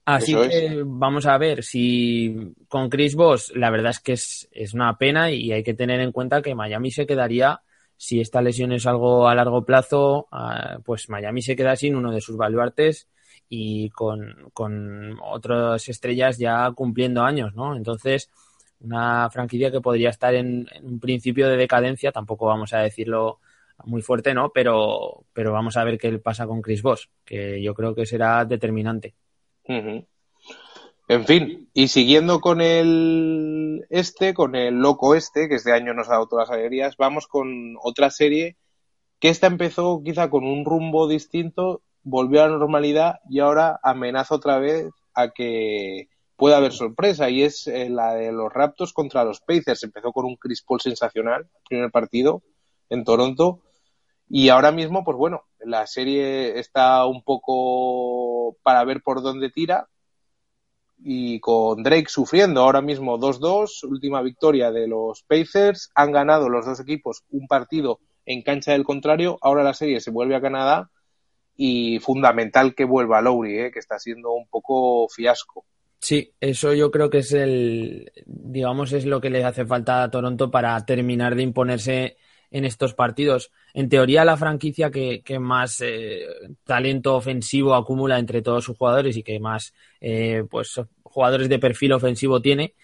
[0.05, 4.73] Así que vamos a ver si con Chris Voss la verdad es que es, es,
[4.73, 7.61] una pena y hay que tener en cuenta que Miami se quedaría,
[7.99, 12.13] si esta lesión es algo a largo plazo, ah, pues Miami se queda sin uno
[12.13, 13.09] de sus baluartes
[13.49, 17.77] y con, con otras estrellas ya cumpliendo años, ¿no?
[17.77, 18.31] Entonces,
[18.81, 23.41] una franquicia que podría estar en, un principio de decadencia, tampoco vamos a decirlo
[23.85, 24.51] muy fuerte, ¿no?
[24.51, 28.45] Pero, pero vamos a ver qué pasa con Chris Voss, que yo creo que será
[28.45, 29.15] determinante.
[31.09, 36.09] En fin, y siguiendo con el este, con el loco este, que este año nos
[36.09, 38.57] ha dado todas las alegrías, vamos con otra serie
[39.19, 44.35] que esta empezó quizá con un rumbo distinto, volvió a la normalidad y ahora amenaza
[44.35, 49.25] otra vez a que pueda haber sorpresa y es eh, la de los Raptors contra
[49.25, 49.83] los Pacers.
[49.83, 52.43] Empezó con un Chris Paul sensacional, primer partido
[52.91, 53.63] en Toronto
[54.29, 59.89] y ahora mismo, pues bueno, la serie está un poco para ver por dónde tira.
[61.01, 65.91] Y con Drake sufriendo ahora mismo 2-2, última victoria de los Pacers.
[65.95, 69.39] Han ganado los dos equipos un partido en cancha del contrario.
[69.41, 70.91] Ahora la serie se vuelve a Canadá
[71.57, 73.71] y fundamental que vuelva Lowry, ¿eh?
[73.73, 75.65] que está siendo un poco fiasco.
[76.01, 80.11] Sí, eso yo creo que es el, digamos, es lo que le hace falta a
[80.11, 82.17] Toronto para terminar de imponerse
[82.51, 83.51] en estos partidos.
[83.75, 86.27] En teoría, la franquicia que, más eh,
[86.65, 91.93] talento ofensivo acumula entre todos sus jugadores y que más eh, pues jugadores de perfil
[91.93, 92.75] ofensivo tiene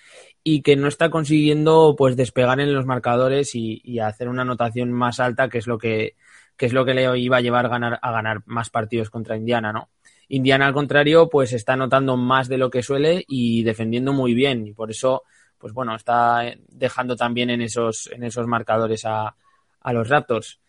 [0.42, 5.20] y que no está consiguiendo pues despegar en los marcadores y, hacer una anotación más
[5.20, 6.16] alta que es lo que,
[6.56, 9.36] que es lo que le iba a llevar a ganar, a ganar más partidos contra
[9.36, 9.88] Indiana, ¿no?
[10.28, 14.66] Indiana, al contrario, pues está anotando más de lo que suele y defendiendo muy bien.
[14.66, 15.22] Y por eso,
[15.58, 19.36] pues bueno, está dejando también en esos, en esos marcadores a,
[19.84, 20.60] a los Raptors.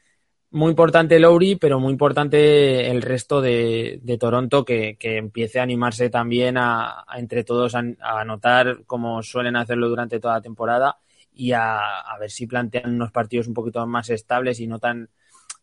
[0.52, 6.58] Muy importante Lowry, pero muy importante el resto de, Toronto que, empiece a animarse también
[6.58, 11.00] a, entre todos a, anotar como suelen hacerlo durante toda la temporada
[11.34, 11.82] y a,
[12.20, 15.10] ver si plantean unos partidos un poquito más estables y no tan,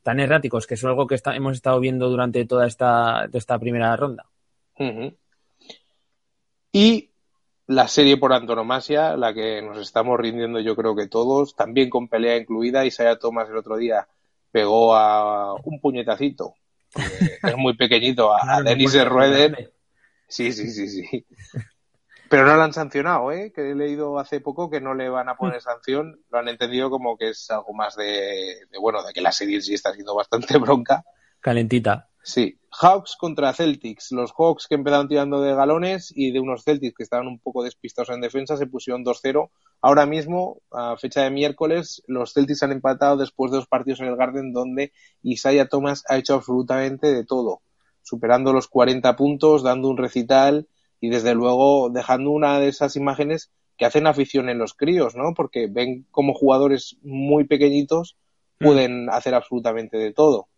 [0.02, 4.26] tan erráticos, que es algo que hemos estado viendo durante toda esta, esta primera ronda.
[6.72, 7.11] Y
[7.66, 12.08] la serie por antonomasia, la que nos estamos rindiendo yo creo que todos, también con
[12.08, 12.84] pelea incluida.
[12.84, 14.08] Isaiah Thomas el otro día
[14.50, 16.54] pegó a un puñetacito,
[16.94, 19.72] es muy pequeñito, a, Denis Rueder.
[20.28, 21.26] Sí, sí, sí, sí.
[22.28, 23.52] Pero no lo han sancionado, ¿eh?
[23.54, 26.22] Que he leído hace poco que no le van a poner sanción.
[26.30, 29.60] Lo han entendido como que es algo más de, de bueno, de que la serie
[29.60, 31.04] sí está siendo bastante bronca.
[31.40, 32.08] Calentita.
[32.22, 34.12] Sí, Hawks contra Celtics.
[34.12, 37.62] Los Hawks que empezaron tirando de galones y de unos Celtics que estaban un poco
[37.62, 39.50] despistados en defensa se pusieron 2-0.
[39.82, 44.06] Ahora mismo, a fecha de miércoles, los Celtics han empatado después de dos partidos en
[44.06, 47.60] el Garden donde Isaiah Thomas ha hecho absolutamente de todo,
[48.02, 50.66] superando los 40 puntos, dando un recital
[50.98, 55.34] y desde luego dejando una de esas imágenes que hacen afición en los críos, ¿no?
[55.34, 58.16] Porque ven como jugadores muy pequeñitos
[58.60, 58.64] mm.
[58.64, 60.48] pueden hacer absolutamente de todo.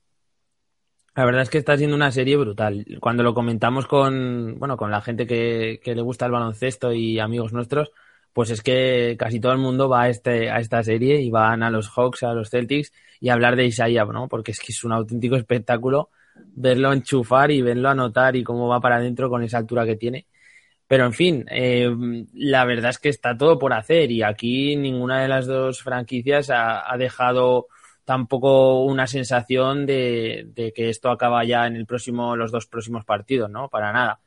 [1.17, 2.85] La verdad es que está siendo una serie brutal.
[3.01, 7.21] Cuando lo comentamos con, bueno, con la gente que, que le gusta el baloncesto y
[7.21, 7.93] amigos nuestros,
[8.33, 11.63] pues es que casi todo el mundo va a, este, a esta serie y van
[11.63, 14.29] a los Hawks, a los Celtics y hablar de Isaiah, ¿no?
[14.29, 16.11] Porque es que es un auténtico espectáculo
[16.57, 20.27] verlo enchufar y verlo anotar y cómo va para adentro con esa altura que tiene.
[20.87, 21.91] Pero en fin, eh,
[22.35, 26.51] la verdad es que está todo por hacer y aquí ninguna de las dos franquicias
[26.51, 27.69] ha, ha dejado
[28.05, 33.05] tampoco una sensación de, de, que esto acaba ya en el próximo, los dos próximos
[33.05, 33.69] partidos, ¿no?
[33.69, 34.21] Para nada.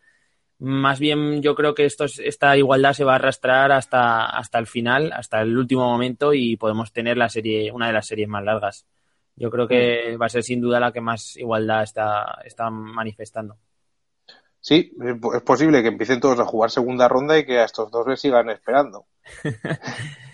[0.60, 4.66] Más bien yo creo que esto, esta igualdad se va a arrastrar hasta, hasta el
[4.66, 8.44] final, hasta el último momento y podemos tener la serie, una de las series más
[8.44, 8.88] largas.
[9.36, 13.58] Yo creo que va a ser sin duda la que más igualdad está, está manifestando.
[14.60, 14.92] Sí,
[15.36, 18.20] es posible que empiecen todos a jugar segunda ronda y que a estos dos les
[18.20, 19.06] sigan esperando.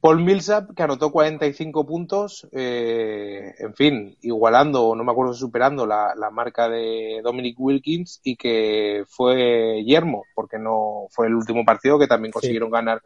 [0.00, 6.14] Paul Millsap, que anotó 45 puntos, eh, en fin, igualando, no me acuerdo superando la,
[6.16, 11.98] la, marca de Dominic Wilkins y que fue yermo, porque no fue el último partido
[11.98, 12.74] que también consiguieron sí.
[12.74, 13.02] ganar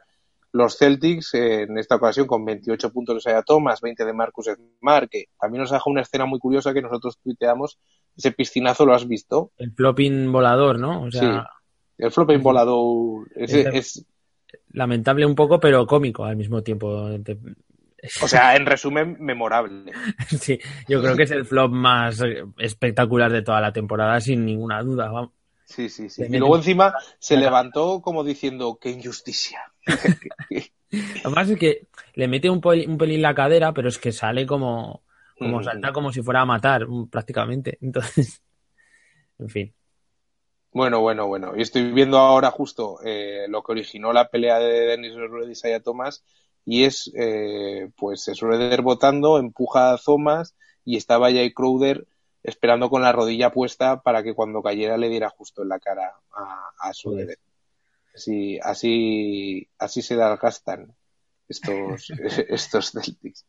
[0.52, 4.50] los Celtics, eh, en esta ocasión con 28 puntos de Saya Thomas, 20 de Marcus
[4.78, 7.78] Smart, que también nos deja una escena muy curiosa que nosotros tuiteamos
[8.14, 9.52] ese piscinazo lo has visto.
[9.56, 11.04] El flopping volador, ¿no?
[11.04, 14.06] O sea, sí, el flopping volador es, es, es,
[14.72, 17.08] lamentable un poco, pero cómico al mismo tiempo.
[18.22, 19.92] O sea, en resumen, memorable.
[20.28, 22.22] Sí, yo creo que es el flop más
[22.58, 25.10] espectacular de toda la temporada, sin ninguna duda.
[25.10, 25.30] Vamos.
[25.64, 26.24] Sí, sí, sí.
[26.28, 29.60] Y luego encima se levantó como diciendo, qué injusticia.
[31.24, 34.44] Además es que le mete un, pelín, un pelín la cadera, pero es que sale
[34.46, 35.02] como,
[35.38, 35.64] como mm.
[35.64, 37.78] salta como si fuera a matar, prácticamente.
[37.80, 38.42] Entonces,
[39.38, 39.74] en fin.
[40.72, 41.52] Bueno, bueno, bueno.
[41.56, 45.52] Y estoy viendo ahora justo eh, lo que originó la pelea de Dennis Schroeder y
[45.52, 46.24] Isaiah Thomas
[46.64, 50.54] y es, eh, pues, Schroeder votando, empuja a Thomas
[50.84, 52.06] y estaba Jay Crowder
[52.42, 56.14] esperando con la rodilla puesta para que cuando cayera le diera justo en la cara
[56.32, 57.38] a, a Schroeder.
[58.14, 60.94] Así, así, así se gastan
[61.48, 62.10] estos,
[62.48, 63.44] estos Celtics.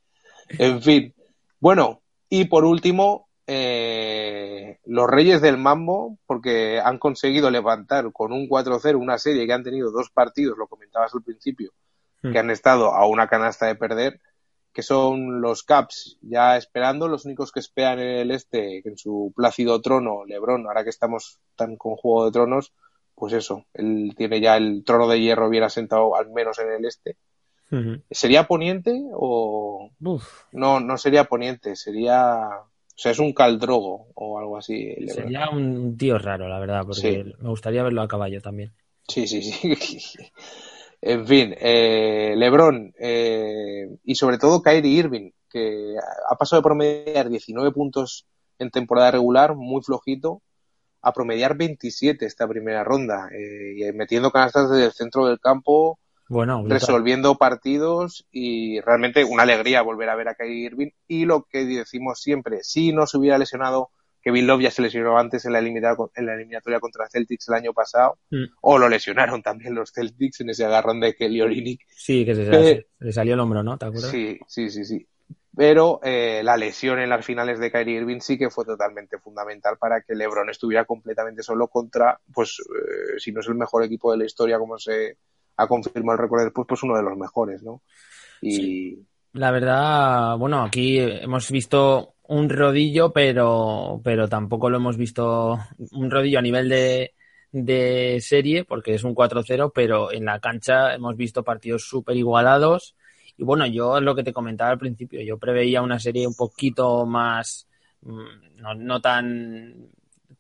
[0.50, 1.14] En fin.
[1.60, 8.48] Bueno, y por último, eh, los Reyes del Mambo, porque han conseguido levantar con un
[8.48, 11.72] 4-0 una serie que han tenido dos partidos, lo comentabas al principio,
[12.22, 12.32] mm.
[12.32, 14.22] que han estado a una canasta de perder,
[14.72, 19.32] que son los Caps ya esperando, los únicos que esperan en el este, en su
[19.36, 22.74] plácido trono, Lebron, ahora que estamos tan con Juego de Tronos,
[23.16, 26.86] pues eso, él tiene ya el trono de hierro bien asentado, al menos en el
[26.86, 27.18] este.
[27.74, 28.04] -huh.
[28.10, 29.90] ¿Sería poniente o...?
[30.02, 30.44] Uf.
[30.52, 32.50] No, no sería poniente, sería...
[32.96, 34.96] O sea, es un caldrogo o algo así.
[35.08, 37.34] Sería un tío raro, la verdad, porque sí.
[37.40, 38.74] me gustaría verlo a caballo también.
[39.08, 39.76] Sí, sí, sí.
[41.02, 45.96] en fin, eh, Lebron eh, y sobre todo Kyrie Irving, que
[46.30, 48.28] ha pasado de promediar 19 puntos
[48.60, 50.44] en temporada regular, muy flojito,
[51.02, 56.00] a promediar 27 esta primera ronda, eh, y metiendo canastas desde el centro del campo,
[56.34, 61.44] bueno, resolviendo partidos y realmente una alegría volver a ver a Kyrie Irving y lo
[61.44, 63.92] que decimos siempre, si no se hubiera lesionado
[64.24, 67.74] Kevin Love ya se lesionó antes en la, en la eliminatoria contra Celtics el año
[67.74, 68.44] pasado, mm.
[68.62, 71.82] o lo lesionaron también los Celtics en ese agarrón de Kelly Olynyk.
[71.90, 73.78] Sí, que se, eh, le salió el hombro, ¿no?
[73.78, 74.10] ¿Te acuerdas?
[74.10, 75.06] Sí, sí, sí, sí.
[75.56, 79.78] Pero eh, la lesión en las finales de Kyrie Irving sí que fue totalmente fundamental
[79.78, 84.12] para que LeBron estuviera completamente solo contra, pues, eh, si no es el mejor equipo
[84.12, 85.18] de la historia, como se
[85.58, 87.82] ha confirmado el récord después, pues uno de los mejores, ¿no?
[88.42, 89.00] Y...
[89.34, 95.58] La verdad, bueno, aquí hemos visto un rodillo, pero, pero tampoco lo hemos visto
[95.92, 97.14] un rodillo a nivel de,
[97.52, 102.96] de serie, porque es un 4-0, pero en la cancha hemos visto partidos súper igualados.
[103.38, 107.06] Y bueno, yo lo que te comentaba al principio, yo preveía una serie un poquito
[107.06, 107.68] más,
[108.02, 109.90] no, no tan,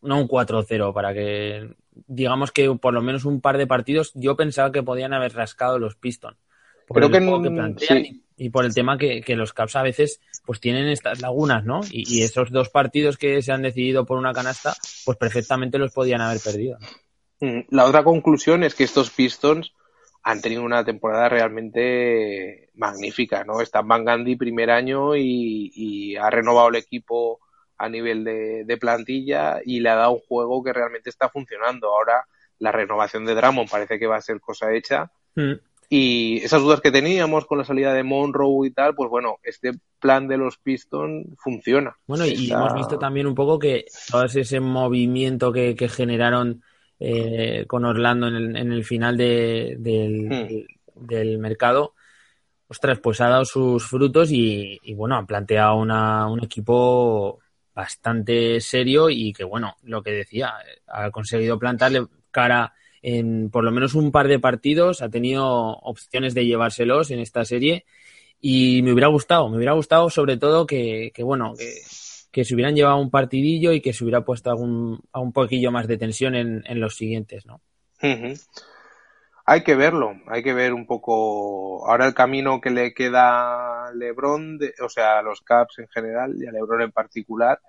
[0.02, 1.76] no un 4-0, para que
[2.08, 5.80] digamos que por lo menos un par de partidos yo pensaba que podían haber rascado
[5.80, 6.38] los Pistons.
[6.88, 8.24] Creo que, que plantean sí.
[8.38, 11.64] y, y, por el tema que, que, los Caps a veces pues tienen estas lagunas,
[11.64, 11.82] ¿no?
[11.90, 14.74] Y, y, esos dos partidos que se han decidido por una canasta,
[15.06, 16.78] pues perfectamente los podían haber perdido.
[17.40, 19.74] Mm, la otra conclusión es que estos Pistons
[20.24, 23.62] han tenido una temporada realmente magnífica, ¿no?
[23.62, 27.40] Está Van Gandhi primer año y, y ha renovado el equipo
[27.78, 31.88] a nivel de, de, plantilla y le ha dado un juego que realmente está funcionando.
[31.88, 32.26] Ahora
[32.60, 35.12] la renovación de Drummond parece que va a ser cosa hecha.
[35.36, 35.54] Mm.
[35.90, 39.74] Y esas dudas que teníamos con la salida de Monroe y tal, pues bueno, este
[40.00, 41.96] plan de los Pistons funciona.
[42.08, 42.56] Bueno, y Está...
[42.56, 46.64] hemos visto también un poco que todo ese movimiento que, que generaron
[47.00, 50.30] eh, con Orlando en el, en el final de, del,
[50.96, 51.06] mm.
[51.06, 51.94] del, mercado,
[52.68, 57.40] ostras, pues ha dado sus frutos y, y bueno, ha planteado una, un equipo
[57.74, 60.54] bastante serio y que, bueno, lo que decía,
[60.88, 66.34] ha conseguido plantarle cara en por lo menos un par de partidos, ha tenido opciones
[66.34, 67.86] de llevárselos en esta serie
[68.40, 71.74] y me hubiera gustado, me hubiera gustado sobre todo que, que bueno, que,
[72.32, 75.72] que, se hubieran llevado un partidillo y que se hubiera puesto algún, a un poquillo
[75.72, 77.62] más de tensión en, en los siguientes, ¿no?
[79.46, 83.92] Hay que verlo, hay que ver un poco ahora el camino que le queda a
[83.94, 87.60] LeBron, o sea, a los Caps en general y a LeBron en particular,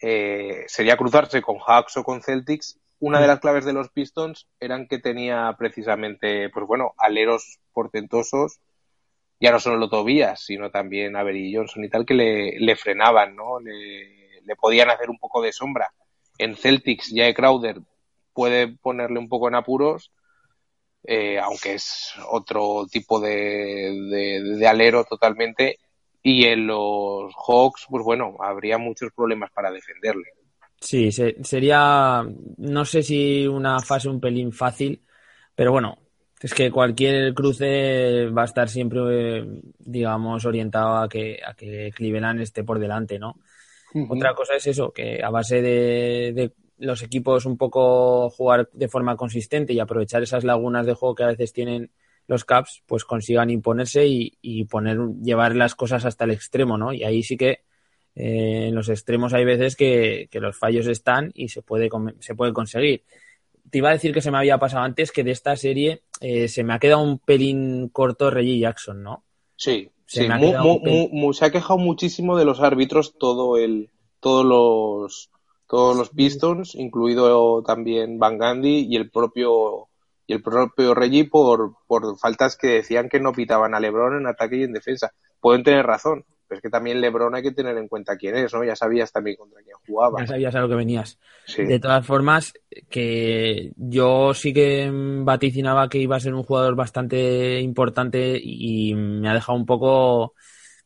[0.00, 2.78] eh, sería cruzarse con Hawks o con Celtics.
[3.00, 8.60] Una de las claves de los Pistons eran que tenía precisamente, pues bueno, aleros portentosos,
[9.40, 13.58] ya no solo Tobías, sino también Avery Johnson y tal, que le, le frenaban, ¿no?
[13.58, 15.92] Le, le, podían hacer un poco de sombra.
[16.38, 17.80] En Celtics, Jae Crowder
[18.32, 20.12] puede ponerle un poco en apuros
[21.04, 23.30] eh, aunque es otro tipo de,
[24.10, 25.78] de, de, alero totalmente.
[26.22, 30.28] Y en los Hawks, pues bueno, habría muchos problemas para defenderle.
[30.80, 32.22] Sí, se, sería,
[32.58, 35.02] no sé si una fase un pelín fácil,
[35.54, 35.98] pero bueno,
[36.40, 39.44] es que cualquier cruce va a estar siempre,
[39.78, 43.36] digamos, orientado a que, a que Cleveland esté por delante, ¿no?
[43.92, 44.16] Uh -huh.
[44.16, 48.88] Otra cosa es eso, que a base de, de los equipos un poco jugar de
[48.88, 51.90] forma consistente y aprovechar esas lagunas de juego que a veces tienen
[52.26, 56.92] los Caps, pues consigan imponerse y, y poner, llevar las cosas hasta el extremo, ¿no?
[56.92, 57.60] Y ahí sí que
[58.14, 61.90] eh, en los extremos hay veces que, que, los fallos están y se puede,
[62.20, 63.04] se puede conseguir.
[63.70, 66.48] Te iba a decir que se me había pasado antes que de esta serie eh,
[66.48, 69.24] se me ha quedado un pelín corto Reggie Jackson, ¿no?
[69.56, 73.90] Sí, se, sí, mu, mu, mu, se ha quejado muchísimo de los árbitros todo el,
[74.20, 75.30] todos los
[75.70, 79.86] todos los Pistons, incluido también Van Gandhi y el propio
[80.26, 84.26] y el propio Reggie por, por faltas que decían que no pitaban a LeBron en
[84.26, 85.12] ataque y en defensa.
[85.40, 88.52] Pueden tener razón, pero es que también LeBron hay que tener en cuenta quién es,
[88.52, 88.64] ¿no?
[88.64, 90.20] Ya sabías también contra quién jugaba.
[90.20, 91.18] Ya sabías a lo que venías.
[91.46, 91.64] Sí.
[91.64, 92.52] De todas formas,
[92.88, 99.28] que yo sí que vaticinaba que iba a ser un jugador bastante importante y me
[99.28, 100.34] ha dejado un poco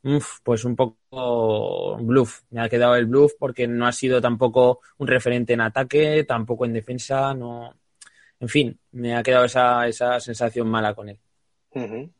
[0.05, 2.43] Uf, pues un poco bluff.
[2.51, 6.67] Me ha quedado el bluff porque no ha sido tampoco un referente en ataque, tampoco
[6.67, 7.75] en defensa, no.
[8.39, 11.19] En fin, me ha quedado esa, esa sensación mala con él.
[11.71, 12.13] Uh -huh.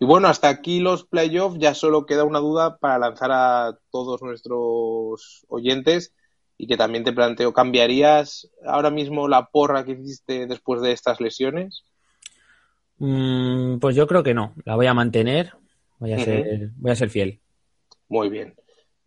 [0.00, 1.58] Y bueno, hasta aquí los playoffs.
[1.60, 6.12] Ya solo queda una duda para lanzar a todos nuestros oyentes
[6.58, 11.20] y que también te planteo, ¿cambiarías ahora mismo la porra que hiciste después de estas
[11.20, 11.84] lesiones?
[12.98, 14.54] Mm, pues yo creo que no.
[14.64, 15.52] La voy a mantener
[15.98, 16.24] Voy a, uh -huh.
[16.24, 17.40] ser, voy a ser fiel.
[18.08, 18.54] Muy bien.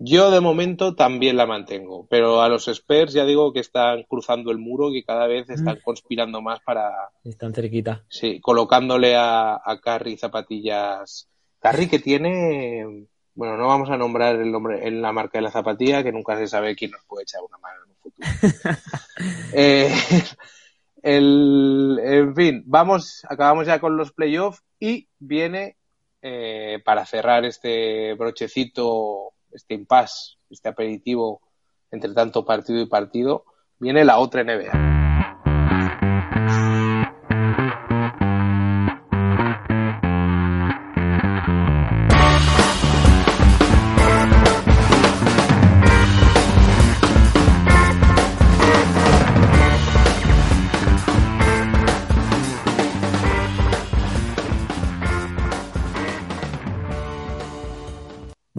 [0.01, 4.49] Yo de momento también la mantengo, pero a los Spurs ya digo que están cruzando
[4.49, 5.81] el muro, que cada vez están mm.
[5.83, 6.89] conspirando más para...
[7.25, 8.05] Están cerquita.
[8.07, 11.27] Sí, colocándole a, a Carry zapatillas.
[11.59, 13.07] Carry que tiene...
[13.35, 16.37] Bueno, no vamos a nombrar el nombre en la marca de la zapatilla, que nunca
[16.37, 18.77] se sabe quién nos puede echar una mano en un futuro.
[19.53, 19.93] eh,
[21.03, 25.75] el, en fin, vamos, acabamos ya con los playoffs y viene
[26.21, 31.41] eh, para cerrar este brochecito, este impasse, este aperitivo
[31.91, 33.45] entre tanto partido y partido,
[33.79, 34.88] viene la otra NBA.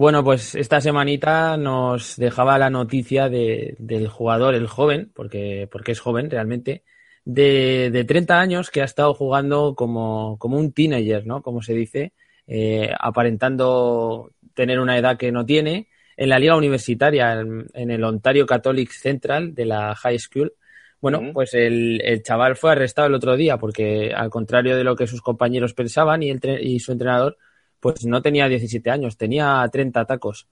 [0.01, 5.91] Bueno, pues esta semanita nos dejaba la noticia de, del jugador, el joven, porque, porque
[5.91, 6.83] es joven realmente,
[7.23, 11.43] de, de 30 años que ha estado jugando como, como un teenager, ¿no?
[11.43, 12.13] Como se dice,
[12.47, 15.87] eh, aparentando tener una edad que no tiene,
[16.17, 20.51] en la liga universitaria, en, en el Ontario Catholic Central de la High School.
[20.99, 21.33] Bueno, uh -huh.
[21.33, 25.05] pues el, el, chaval fue arrestado el otro día porque, al contrario de lo que
[25.05, 27.37] sus compañeros pensaban y, el, y su entrenador,
[27.81, 30.47] pues no tenía 17 años, tenía 30 tacos.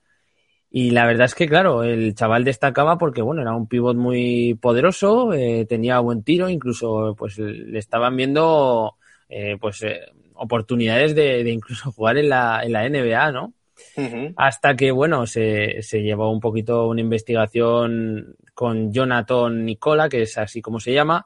[0.72, 4.56] Y la verdad es que, claro, el chaval destacaba porque, bueno, era un pivot muy
[4.56, 8.96] poderoso, eh, tenía buen tiro, incluso, pues le estaban viendo,
[9.30, 10.02] eh, pues, eh,
[10.36, 13.54] oportunidades de, de, incluso jugar en la, en la NBA, ¿no?
[13.96, 14.34] Uh -huh.
[14.36, 20.38] Hasta que, bueno, se, se llevó un poquito una investigación con Jonathan Nicola, que es
[20.38, 21.26] así como se llama,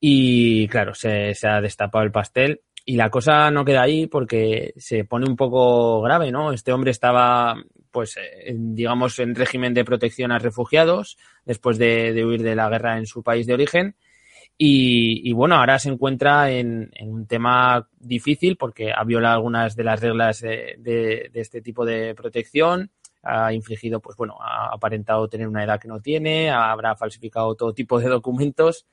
[0.00, 4.74] y claro, se, se ha destapado el pastel y la cosa no queda ahí porque
[4.76, 6.52] se pone un poco grave, ¿no?
[6.52, 7.56] Este hombre estaba,
[7.90, 8.16] pues,
[8.54, 13.06] digamos, en régimen de protección a refugiados después de, de huir de la guerra en
[13.06, 13.96] su país de origen.
[14.56, 19.74] Y, y bueno, ahora se encuentra en, en, un tema difícil porque ha violado algunas
[19.74, 22.90] de las reglas de, de, de este tipo de protección,
[23.24, 27.72] ha infligido, pues bueno, ha aparentado tener una edad que no tiene, habrá falsificado todo
[27.72, 28.86] tipo de documentos,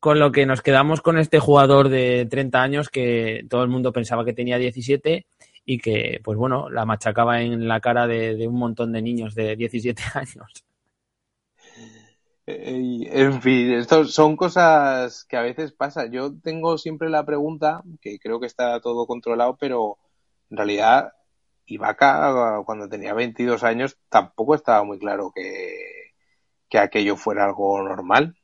[0.00, 3.92] con lo que nos quedamos con este jugador de 30 años que todo el mundo
[3.92, 5.26] pensaba que tenía 17
[5.64, 9.56] y que, pues bueno, la machacaba en la cara de, un montón de niños de
[9.56, 10.64] 17 años.
[12.46, 16.06] En fin, esto son cosas que a veces pasa.
[16.06, 19.98] Yo tengo siempre la pregunta, que creo que está todo controlado, pero
[20.50, 21.12] en realidad
[21.66, 26.12] Ibaka cuando tenía 22 años tampoco estaba muy claro que,
[26.68, 28.36] que aquello fuera algo normal.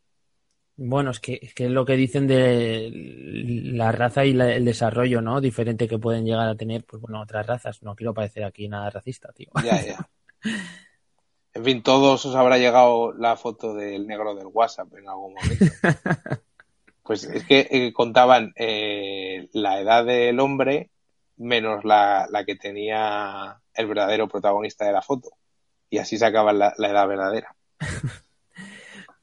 [0.76, 5.40] Bueno, es que, es que lo que dicen de la raza y el desarrollo, ¿no?
[5.40, 7.82] Diferente que pueden llegar a tener, pues bueno, otras razas.
[7.82, 9.50] No quiero parecer aquí nada racista, tío.
[9.64, 10.08] Ya, ya.
[11.54, 15.64] En fin, todos os habrá llegado la foto del negro del WhatsApp en algún momento.
[17.04, 20.90] Pues es que eh, contaban eh, la edad del hombre
[21.36, 25.30] menos la, la, que tenía el verdadero protagonista de la foto.
[25.90, 27.56] Y así se acaba la edad verdadera.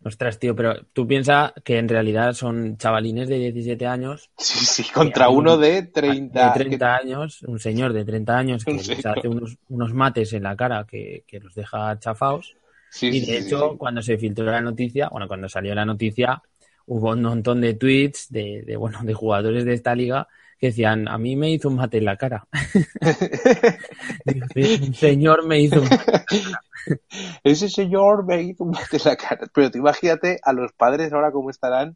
[0.01, 4.31] Ostras, tío, pero tú piensas que en realidad son chavalines de 17 años.
[4.37, 6.53] Sí, sí, contra uno de 30.
[6.53, 10.43] De 30 años, un señor de 30 años que les hace unos, unos, mates en
[10.43, 12.55] la cara que, que los deja chafados.
[13.01, 16.41] y de hecho, cuando se filtró la noticia, bueno, cuando salió la noticia,
[16.85, 20.29] hubo un montón de tweets de, de bueno, de jugadores de esta liga
[20.59, 22.45] que decían, a mí me hizo un mate en la cara.
[24.83, 26.61] un señor me hizo un mate en la cara.
[27.43, 29.47] Ese señor me hizo un mate en la cara.
[29.53, 31.95] Pero te imagínate a los padres ahora cómo estarán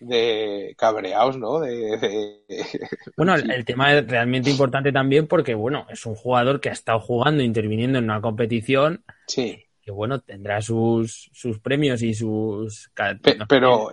[0.00, 1.60] de cabreados, ¿no?
[1.60, 2.42] De,
[3.16, 7.00] Bueno, el, tema es realmente importante también porque, bueno, es un jugador que ha estado
[7.00, 9.02] jugando, interviniendo en una competición.
[9.26, 9.64] Sí.
[9.80, 12.90] Que, bueno, tendrá sus, sus premios y sus...
[13.48, 13.90] pero,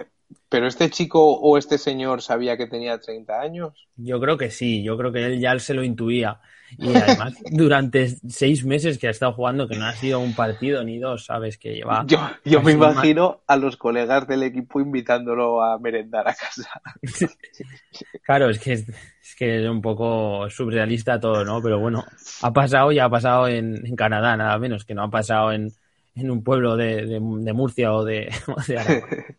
[0.50, 3.88] ¿Pero este chico o este señor sabía que tenía 30 años?
[3.96, 6.40] Yo creo que sí, yo creo que él ya se lo intuía.
[6.78, 10.84] Y además, durante seis meses que ha estado jugando, que no ha sido un partido
[10.84, 11.58] ni dos, ¿sabes?
[11.58, 12.06] Que lleva.
[12.08, 16.82] Yo, yo me imagino a los colegas del equipo invitándolo a merendar a casa.
[18.24, 18.86] claro, es que es,
[19.38, 21.62] que es un poco surrealista todo, ¿no?
[21.62, 22.06] Pero bueno,
[22.42, 25.72] ha pasado y ha pasado en, en Canadá, nada menos, que no ha pasado en,
[26.16, 29.38] en un pueblo de, de, de Murcia o de, o de.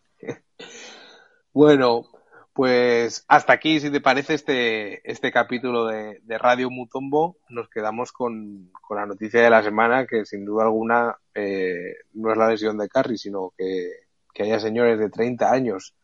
[1.55, 2.07] Bueno,
[2.55, 7.36] pues hasta aquí, si te parece, este, este capítulo de, de Radio Mutombo.
[7.50, 12.32] Nos quedamos con, con, la noticia de la semana, que sin duda alguna eh, no
[12.32, 13.90] es la lesión de Carry, sino que,
[14.32, 15.94] que haya señores de 30 años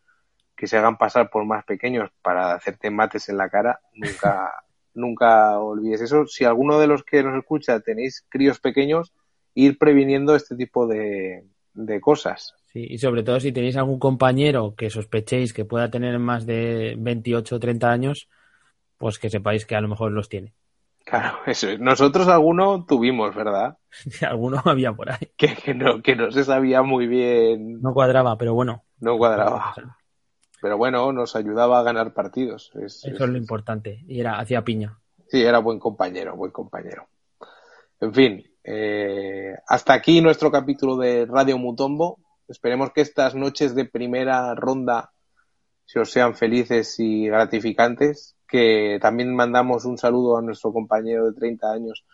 [0.55, 3.81] que se hagan pasar por más pequeños para hacerte mates en la cara.
[3.95, 4.53] Nunca,
[4.95, 6.27] nunca olvides eso.
[6.27, 9.15] Si alguno de los que nos escucha tenéis críos pequeños,
[9.55, 11.45] ir previniendo este tipo de,
[11.79, 12.55] de cosas.
[12.73, 16.97] Sí, y sobre todo si tenéis algún compañero que sospechéis que pueda tener más de
[16.99, 18.29] 28 o 30 años,
[18.99, 20.55] pues que sepáis que a lo mejor los tiene.
[21.05, 21.81] Claro, eso es.
[21.81, 23.79] Nosotros alguno tuvimos, ¿verdad?
[24.29, 25.31] Alguno había por ahí.
[25.37, 27.81] Que, que, no, que no se sabía muy bien.
[27.81, 28.85] No cuadraba, pero bueno.
[29.01, 29.75] No cuadraba.
[30.61, 32.73] Pero bueno, nos ayudaba a ganar partidos.
[32.75, 34.05] Es, eso es, es lo importante.
[34.09, 34.99] Y era, hacía piña.
[35.29, 37.07] Sí, era buen compañero, buen compañero.
[38.01, 42.19] En fin, eh, hasta aquí nuestro capítulo de Radio Mutombo.
[42.49, 45.11] Esperemos que estas noches de primera ronda
[45.87, 48.37] se os sean felices y gratificantes.
[48.47, 52.05] Que también mandamos un saludo a nuestro compañero de 30 años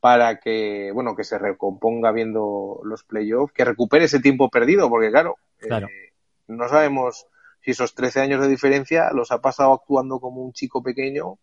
[0.00, 5.10] para que, bueno, que se recomponga viendo los playoffs, que recupere ese tiempo perdido, porque
[5.10, 5.86] claro, claro.
[5.86, 6.12] Eh,
[6.48, 7.26] no sabemos
[7.60, 11.38] si esos 13 años de diferencia los ha pasado actuando como un chico pequeño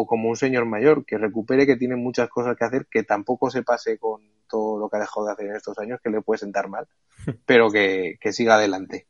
[0.00, 3.50] o como un señor mayor, que recupere que tiene muchas cosas que hacer, que tampoco
[3.50, 6.22] se pase con todo lo que ha dejado de hacer en estos años, que le
[6.22, 6.86] puede sentar mal,
[7.46, 9.08] pero que, que siga adelante.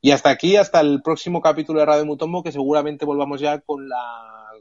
[0.00, 3.88] Y hasta aquí, hasta el próximo capítulo de Radio Mutombo, que seguramente volvamos ya con
[3.88, 3.96] la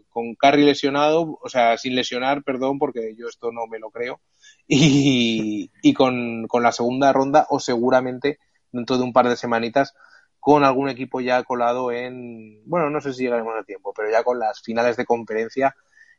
[0.09, 4.21] con Carry lesionado, o sea, sin lesionar, perdón, porque yo esto no me lo creo,
[4.67, 8.37] y, y con, con la segunda ronda, o seguramente
[8.71, 9.95] dentro de un par de semanitas,
[10.43, 14.25] con algún equipo ya colado en, bueno, no sé si llegaremos a tiempo, pero ya
[14.25, 15.73] con las finales de conferencia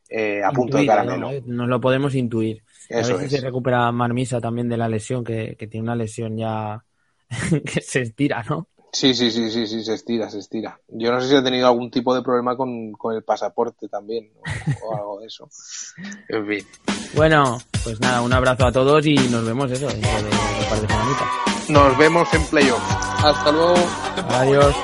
[0.08, 1.30] eh, a punto de caramelo.
[1.30, 1.40] ¿no?
[1.44, 2.62] Nos lo podemos intuir.
[2.88, 3.40] Eso a ver si es.
[3.42, 6.82] se recupera Marmisa también de la lesión, que, que tiene una lesión ya
[7.66, 8.68] que se estira, ¿no?
[8.94, 10.80] Sí, sí, sí, sí, sí, se estira, se estira.
[10.88, 14.32] Yo no sé si ha tenido algún tipo de problema con, con el pasaporte también,
[14.82, 15.50] o, o algo de eso.
[16.30, 16.66] En fin.
[17.14, 20.80] Bueno, pues nada, un abrazo a todos y nos vemos eso dentro de un par
[20.80, 21.53] de semanitas.
[21.68, 22.82] Nos vemos en playoff.
[23.24, 23.74] Hasta luego.
[24.30, 24.74] Adiós.